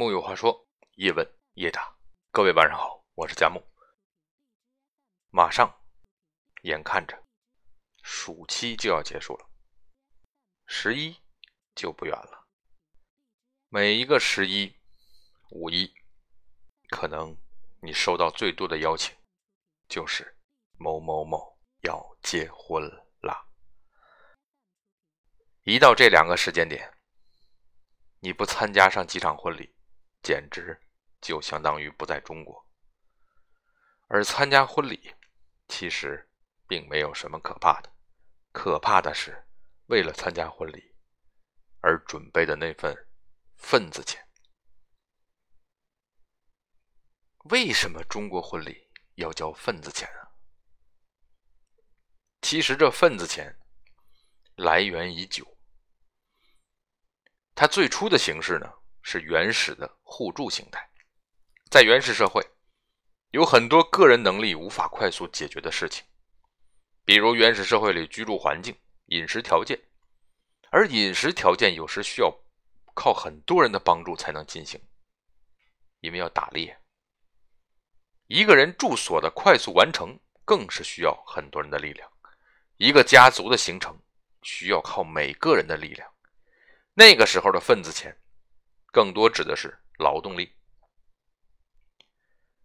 [0.00, 0.64] 木有话说，
[0.94, 1.98] 叶问叶答，
[2.30, 3.60] 各位晚上好，我是佳木。
[5.28, 5.68] 马上，
[6.62, 7.20] 眼看着
[8.04, 9.50] 暑期就要结束了，
[10.66, 11.16] 十一
[11.74, 12.46] 就不远了。
[13.70, 14.72] 每一个十一、
[15.50, 15.92] 五一，
[16.90, 17.36] 可能
[17.82, 19.12] 你收到最多的邀请，
[19.88, 20.38] 就是
[20.76, 22.88] 某某某要结婚
[23.20, 23.48] 啦。
[25.64, 26.96] 一到这两个时间点，
[28.20, 29.74] 你不参加上几场婚礼。
[30.22, 30.80] 简直
[31.20, 32.66] 就相当于不在中国。
[34.08, 35.14] 而参加婚礼，
[35.68, 36.30] 其实
[36.66, 37.92] 并没有什么可怕的，
[38.52, 39.46] 可怕的是
[39.86, 40.94] 为了参加婚礼
[41.80, 42.96] 而准备的那份
[43.56, 44.26] 份子钱。
[47.50, 50.28] 为什么中国婚礼要交份子钱啊？
[52.40, 53.58] 其实这份子钱
[54.56, 55.58] 来源已久，
[57.54, 58.77] 它最初的形式呢？
[59.10, 60.86] 是原始的互助形态，
[61.70, 62.46] 在原始社会，
[63.30, 66.04] 有很多个人能力无法快速解决的事情，
[67.06, 69.80] 比如原始社会里居住环境、饮食条件，
[70.68, 72.30] 而饮食条件有时需要
[72.92, 74.78] 靠很多人的帮助才能进行，
[76.00, 76.78] 因为要打猎，
[78.26, 82.12] 一个人住所的快速完成更是需要很多人的力量，
[82.76, 83.98] 一个家族的形成
[84.42, 86.12] 需要靠每个人的力量，
[86.92, 88.14] 那个时候的份子钱。
[88.98, 90.52] 更多指的是劳动力。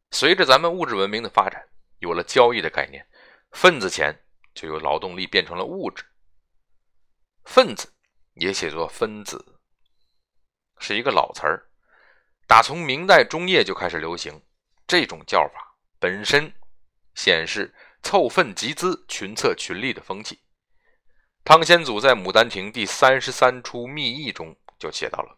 [0.10, 1.64] 随着咱们物质文明的发展，
[2.00, 3.08] 有了交易的概念，
[3.52, 4.20] 份子钱
[4.56, 6.04] 就由劳动力变成了物质。
[7.44, 7.94] 份子
[8.34, 9.60] 也写作分子，
[10.80, 11.70] 是一个老词儿，
[12.48, 14.42] 打从明代中叶就开始流行。
[14.88, 16.52] 这种叫法本身
[17.14, 20.40] 显示凑份集资、群策群力的风气。
[21.44, 25.38] 汤显祖在《牡丹亭》第三十三出密议中就写到了。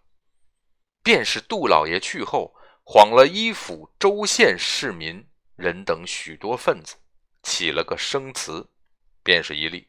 [1.06, 6.96] 便是杜老爷去后，晃了一府州县市民人等许多份子，
[7.44, 8.72] 起了个生祠，
[9.22, 9.88] 便是一例。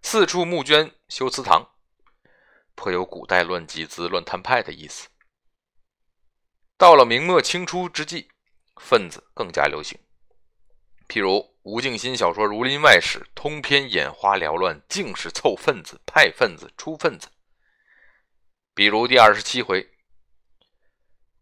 [0.00, 1.68] 四处募捐修祠堂，
[2.74, 5.06] 颇有古代乱集资、乱摊派的意思。
[6.78, 8.30] 到了明末清初之际，
[8.80, 10.00] 份子更加流行。
[11.08, 17.28] 譬如吴敬梓小说《儒林外史》，通篇眼花缭乱，尽是凑份子、派份子、出份子。
[18.72, 19.86] 比如第二十七回。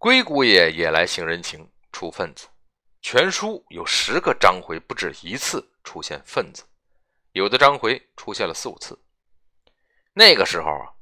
[0.04, 2.46] 龟姑爷也来行人情，出份子。
[3.00, 6.62] 全书有十个章回，不止一次出现份子，
[7.32, 9.02] 有的章回出现了四五次。
[10.12, 10.92] 那个时候啊，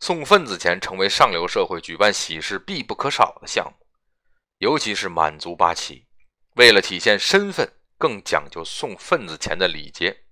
[0.00, 3.86] 送份子钱成为上流社会举办喜事必不可少的项目，
[4.58, 6.08] 尤其是满族八旗，
[6.56, 10.24] 为了体现身份，更讲究送份子钱的礼节。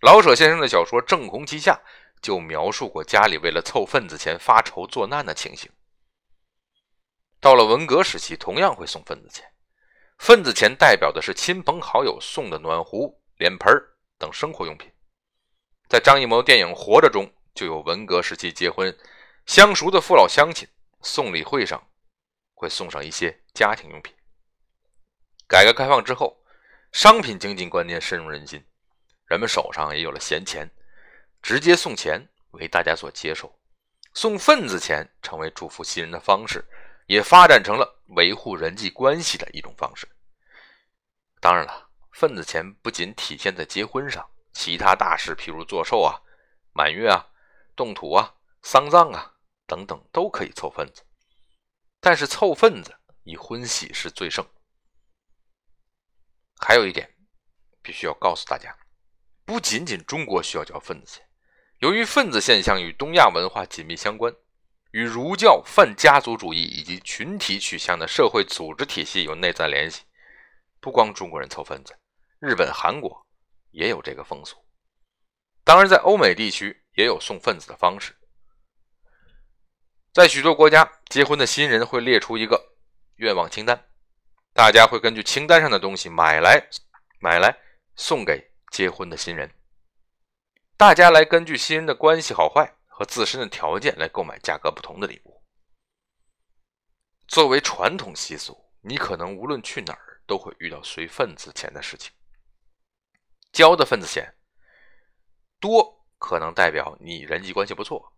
[0.00, 1.74] 老舍先生的小说《正红旗下》
[2.20, 5.70] 就描述过家里为了凑份子钱发愁作难的情形。
[7.42, 9.44] 到了文革时期，同样会送份子钱。
[10.18, 13.68] 份子钱代表的是亲朋好友送的暖壶、脸盆
[14.16, 14.88] 等生活用品。
[15.88, 18.96] 在张艺谋电影《活着》中，就有文革时期结婚
[19.44, 20.68] 相熟的父老乡亲
[21.00, 21.84] 送礼会上
[22.54, 24.14] 会送上一些家庭用品。
[25.48, 26.40] 改革开放之后，
[26.92, 28.64] 商品经济观念深入人心，
[29.26, 30.70] 人们手上也有了闲钱，
[31.42, 33.52] 直接送钱为大家所接受，
[34.14, 36.64] 送份子钱成为祝福新人的方式。
[37.06, 40.08] 也发展成了维护人际关系的一种方式。
[41.40, 46.20] 当然了，份子钱不仅体现在结婚上，其他大事，譬如做寿啊、
[46.72, 47.26] 满月啊、
[47.74, 49.34] 动土啊、丧葬啊
[49.66, 51.04] 等等，都可以凑份子。
[52.00, 54.46] 但是凑份子以婚喜事最盛。
[56.58, 57.12] 还有一点，
[57.82, 58.76] 必须要告诉大家，
[59.44, 61.28] 不仅仅中国需要交份子钱，
[61.78, 64.32] 由于份子现象与东亚文化紧密相关。
[64.92, 70.02] 与儒教泛家族主义以及群体取向的社会组织体系有内在联系。
[70.80, 71.96] 不光中国人凑份子，
[72.40, 73.26] 日本、韩国
[73.70, 74.56] 也有这个风俗。
[75.64, 78.14] 当然，在欧美地区也有送份子的方式。
[80.12, 82.74] 在许多国家，结婚的新人会列出一个
[83.16, 83.86] 愿望清单，
[84.52, 86.68] 大家会根据清单上的东西买来
[87.18, 87.56] 买来
[87.94, 89.50] 送给结婚的新人。
[90.76, 92.74] 大家来根据新人的关系好坏。
[93.02, 95.42] 和自身的条件来购买价格不同的礼物。
[97.26, 102.12] 作为传统习俗，你可能无论去哪儿都会遇到随份子钱的事情。
[103.50, 104.32] 交的份子钱
[105.58, 108.12] 多，可能代表你人际关系不错。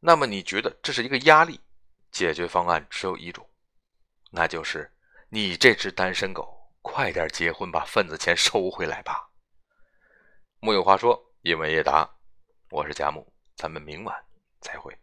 [0.00, 1.60] 那么你觉得这是一个压力？
[2.10, 3.46] 解决方案只有一种，
[4.30, 4.90] 那就是
[5.28, 9.30] 你这只单身狗，快点结婚，把份子钱收回来吧。
[10.60, 12.16] 木有话说，因为叶答，
[12.70, 13.30] 我是贾木。
[13.56, 14.16] 咱们明晚
[14.60, 14.96] 再会。